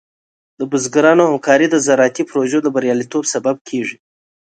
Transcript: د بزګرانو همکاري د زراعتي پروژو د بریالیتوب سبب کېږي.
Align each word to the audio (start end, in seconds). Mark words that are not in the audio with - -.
د 0.59 0.61
بزګرانو 0.71 1.23
همکاري 1.31 1.67
د 1.69 1.75
زراعتي 1.85 2.23
پروژو 2.31 2.57
د 2.63 2.67
بریالیتوب 2.75 3.23
سبب 3.33 3.55
کېږي. 3.69 3.97